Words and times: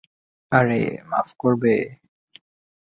আরে, 0.51 0.81
মাফ 1.09 1.27
করবে! 1.39 1.73